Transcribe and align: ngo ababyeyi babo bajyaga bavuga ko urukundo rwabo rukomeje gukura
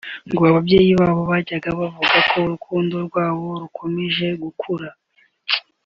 ngo 0.31 0.41
ababyeyi 0.51 0.91
babo 0.99 1.21
bajyaga 1.31 1.69
bavuga 1.79 2.17
ko 2.29 2.35
urukundo 2.45 2.95
rwabo 3.07 3.45
rukomeje 3.61 4.27
gukura 4.43 4.89